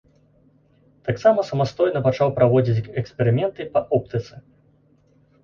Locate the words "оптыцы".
4.01-4.33